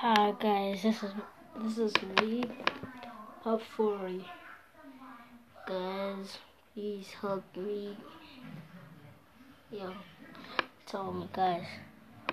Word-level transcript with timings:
Hi 0.00 0.30
guys, 0.38 0.82
this 0.82 1.02
is 1.02 1.12
this 1.56 1.78
is 1.78 1.94
me, 2.20 2.44
Pop 3.42 3.62
Fury. 3.62 4.22
Guys, 5.66 6.36
please 6.74 7.08
help 7.18 7.42
me. 7.56 7.96
Yo, 9.72 9.94
tell 10.84 11.14
me 11.14 11.26
guys, 11.32 11.64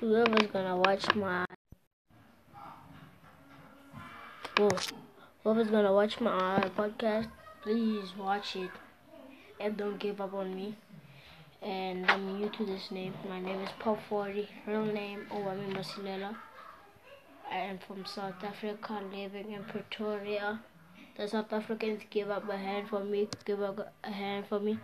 whoever's 0.01 0.51
gonna 0.51 0.75
watch 0.75 1.15
my 1.15 1.45
whoa, 4.57 4.69
whoever's 5.45 5.69
gonna 5.69 5.93
watch 5.93 6.19
my 6.19 6.31
uh, 6.31 6.69
podcast, 6.77 7.29
please 7.61 8.11
watch 8.19 8.57
it 8.57 8.71
and 9.61 9.77
don't 9.77 9.99
give 9.99 10.19
up 10.19 10.33
on 10.33 10.53
me. 10.53 10.75
And 11.61 12.11
I'm 12.11 12.41
new 12.41 12.49
to 12.49 12.65
this 12.65 12.91
name. 12.91 13.13
My 13.29 13.39
name 13.39 13.61
is 13.61 13.69
Pop 13.79 13.99
40. 14.09 14.49
Real 14.67 14.83
name 14.83 15.27
oh, 15.31 15.47
I 15.47 15.55
Owami 15.55 15.73
Masilela. 15.73 16.35
I 17.53 17.57
am 17.57 17.77
from 17.77 18.03
South 18.03 18.43
Africa, 18.43 18.99
living 19.11 19.51
in 19.51 19.63
Pretoria. 19.63 20.59
The 21.15 21.27
South 21.27 21.53
Africans 21.53 22.01
give 22.09 22.31
up 22.31 22.49
a 22.49 22.57
hand 22.57 22.89
for 22.89 23.03
me, 23.03 23.27
give 23.45 23.61
up 23.61 23.93
a 24.03 24.09
hand 24.11 24.47
for 24.47 24.59
me, 24.59 24.79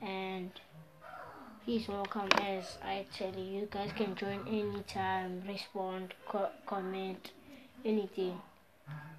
and 0.00 0.52
please 1.64 1.88
welcome 1.88 2.28
as 2.40 2.78
I 2.80 3.06
tell 3.12 3.34
you. 3.34 3.60
You 3.62 3.68
guys 3.68 3.90
can 3.96 4.14
join 4.14 4.38
anytime, 4.46 5.42
respond, 5.48 6.14
co- 6.28 6.50
comment, 6.64 7.32
anything. 7.84 8.40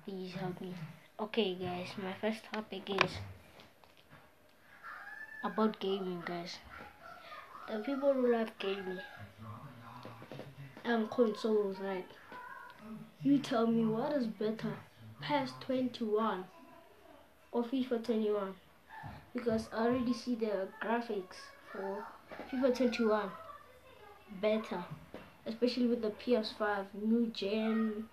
Please 0.05 0.31
help 0.35 0.61
me. 0.61 0.73
Okay, 1.19 1.55
guys, 1.55 1.89
my 2.01 2.13
first 2.21 2.45
topic 2.53 2.89
is 2.89 3.11
about 5.43 5.77
gaming, 5.81 6.23
guys. 6.25 6.57
The 7.67 7.79
people 7.79 8.13
who 8.13 8.31
love 8.31 8.51
gaming 8.59 9.01
and 10.85 11.11
consoles, 11.11 11.79
right? 11.79 12.07
You 13.23 13.39
tell 13.39 13.65
me 13.65 13.83
what 13.83 14.11
is 14.13 14.27
better, 14.27 14.77
PES 15.21 15.53
21 15.61 16.45
or 17.51 17.63
FIFA 17.63 18.03
21? 18.03 18.55
Because 19.33 19.67
I 19.73 19.85
already 19.87 20.13
see 20.13 20.35
the 20.35 20.67
graphics 20.81 21.37
for 21.71 22.03
FIFA 22.51 22.75
21 22.77 23.31
better, 24.39 24.83
especially 25.45 25.87
with 25.87 26.01
the 26.03 26.11
PS5 26.11 26.85
new 26.93 27.27
gen. 27.27 28.07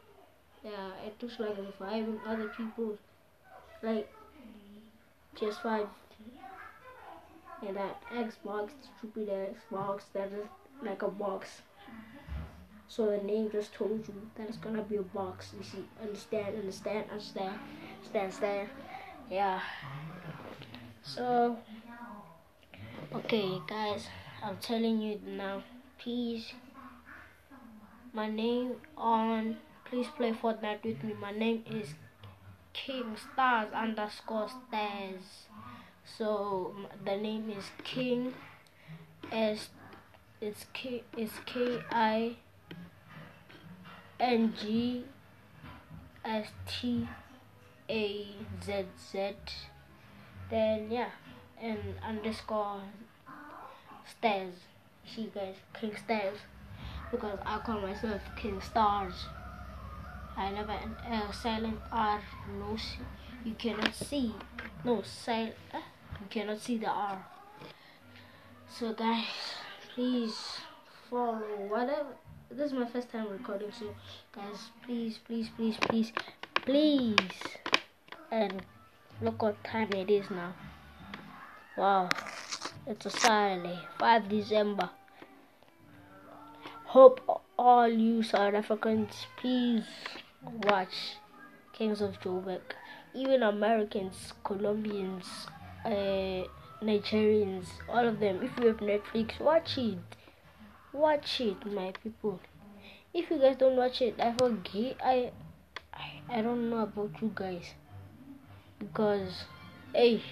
Yeah, 0.64 0.92
it 1.06 1.22
looks 1.22 1.38
like 1.38 1.58
reviving 1.58 2.20
other 2.26 2.48
people 2.48 2.96
like 3.82 4.08
PS5 5.36 5.86
and 7.66 7.76
that 7.76 8.02
Xbox, 8.10 8.70
stupid 8.98 9.28
Xbox 9.28 10.02
that 10.14 10.32
is 10.32 10.46
like 10.82 11.02
a 11.02 11.08
box. 11.08 11.62
So 12.88 13.06
the 13.06 13.18
name 13.18 13.50
just 13.50 13.74
told 13.74 14.06
you 14.06 14.14
that 14.36 14.48
it's 14.48 14.58
gonna 14.58 14.82
be 14.82 14.96
a 14.96 15.02
box. 15.02 15.52
You 15.56 15.64
see, 15.64 15.84
understand, 16.00 16.56
understand, 16.56 17.10
understand, 17.10 17.58
understand, 17.96 18.24
understand. 18.24 18.68
Yeah. 19.30 19.60
So, 21.02 21.56
okay, 23.14 23.60
guys, 23.66 24.06
I'm 24.42 24.58
telling 24.58 25.00
you 25.00 25.20
now. 25.26 25.62
Please, 25.98 26.52
my 28.12 28.28
name 28.28 28.72
on. 28.96 29.56
Please 29.84 30.06
play 30.16 30.32
Fortnite 30.32 30.84
with 30.84 31.02
me. 31.02 31.14
My 31.20 31.30
name 31.30 31.64
is 31.70 31.94
King 32.72 33.16
Stars 33.16 33.72
underscore 33.72 34.48
Stars. 34.48 35.46
So 36.04 36.74
the 37.04 37.16
name 37.16 37.50
is 37.50 37.64
King. 37.82 38.34
S. 39.32 39.70
It's 40.40 40.66
K. 40.72 41.04
It's 41.16 41.32
K 41.46 41.80
I. 41.90 42.36
N 44.24 44.54
G 44.58 45.04
S 46.24 46.48
T 46.66 47.06
A 47.90 48.26
Z 48.64 48.86
Z. 48.98 49.34
Then 50.48 50.90
yeah, 50.90 51.10
and 51.60 51.78
underscore 52.02 52.80
stairs. 54.08 54.54
See 55.04 55.30
guys, 55.34 55.56
King 55.78 55.94
Stars, 56.02 56.38
because 57.10 57.38
I 57.44 57.58
call 57.58 57.82
myself 57.82 58.22
King 58.34 58.62
Stars. 58.62 59.26
I 60.38 60.50
never 60.52 60.72
uh, 60.72 61.30
silent 61.30 61.80
R. 61.92 62.22
No, 62.58 62.78
you 63.44 63.52
cannot 63.58 63.94
see. 63.94 64.34
No 64.84 65.02
silent. 65.02 65.54
Uh, 65.70 65.80
you 66.20 66.26
cannot 66.30 66.60
see 66.60 66.78
the 66.78 66.88
R. 66.88 67.26
So 68.70 68.94
guys, 68.94 69.26
please 69.94 70.34
follow 71.10 71.68
whatever 71.68 72.16
this 72.50 72.66
is 72.66 72.72
my 72.72 72.86
first 72.86 73.10
time 73.10 73.28
recording 73.30 73.70
so 73.72 73.86
guys 74.34 74.70
please 74.84 75.18
please 75.26 75.48
please 75.56 75.76
please 75.80 76.12
please 76.54 77.16
and 78.30 78.62
look 79.22 79.42
what 79.42 79.62
time 79.64 79.90
it 79.92 80.10
is 80.10 80.30
now. 80.30 80.52
Wow 81.76 82.10
it's 82.86 83.06
a 83.06 83.10
saturday 83.10 83.78
5 83.98 84.28
december. 84.28 84.90
Hope 86.84 87.42
all 87.58 87.88
you 87.88 88.22
south 88.22 88.54
africans 88.54 89.26
please 89.38 89.84
watch 90.64 91.16
kings 91.72 92.00
of 92.00 92.20
joburg. 92.20 92.60
Even 93.14 93.42
americans 93.42 94.34
colombians 94.44 95.46
uh, 95.84 96.44
nigerians 96.82 97.66
all 97.88 98.06
of 98.06 98.20
them 98.20 98.42
if 98.42 98.50
you 98.60 98.68
have 98.68 98.78
netflix 98.78 99.40
watch 99.40 99.78
it 99.78 99.98
watch 100.94 101.40
it 101.40 101.66
my 101.66 101.92
people. 102.02 102.40
If 103.12 103.30
you 103.30 103.38
guys 103.38 103.56
don't 103.56 103.76
watch 103.76 104.00
it 104.00 104.14
i 104.20 104.32
forget. 104.32 104.96
I 105.04 105.32
i, 105.92 106.38
I 106.38 106.42
don't 106.42 106.70
know 106.70 106.78
about 106.78 107.10
you 107.20 107.32
guys. 107.34 107.74
Because 108.78 109.44
hey. 109.92 110.22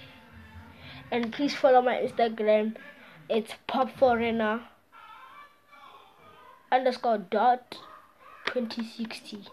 And 1.11 1.31
please 1.31 1.53
follow 1.53 1.81
my 1.81 1.95
instagram. 1.95 2.75
It's 3.29 3.53
pop 3.67 3.91
foreigner 3.97 4.61
underscore 6.71 7.19
dot 7.19 7.77
2060 8.47 9.45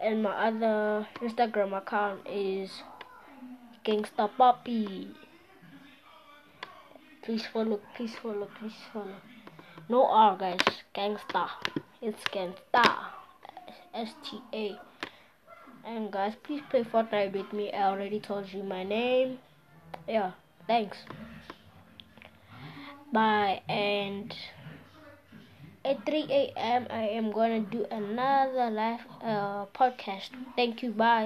and 0.00 0.22
my 0.22 0.30
other 0.48 1.06
instagram 1.20 1.76
account 1.76 2.20
is 2.26 2.82
gangsta 3.84 4.30
poppy. 4.38 5.08
Please 7.22 7.46
follow 7.52 7.80
please 7.94 8.14
follow 8.14 8.48
please 8.58 8.80
follow 8.92 9.20
no 9.88 10.06
R, 10.06 10.36
guys. 10.36 10.60
Gangsta. 10.94 11.48
It's 12.02 12.22
Gangsta. 12.24 12.96
S 13.94 14.14
T 14.24 14.40
A. 14.52 14.78
And 15.84 16.12
guys, 16.12 16.34
please 16.42 16.62
play 16.70 16.84
Fortnite 16.84 17.32
with 17.32 17.52
me. 17.52 17.72
I 17.72 17.84
already 17.84 18.20
told 18.20 18.52
you 18.52 18.62
my 18.62 18.84
name. 18.84 19.38
Yeah, 20.06 20.32
thanks. 20.66 20.98
Bye. 23.12 23.62
And 23.68 24.34
at 25.84 26.04
3 26.04 26.26
a.m., 26.28 26.86
I 26.90 27.08
am 27.08 27.32
gonna 27.32 27.60
do 27.60 27.86
another 27.90 28.70
live 28.70 29.00
uh, 29.22 29.64
podcast. 29.74 30.30
Thank 30.56 30.82
you. 30.82 30.90
Bye. 30.90 31.16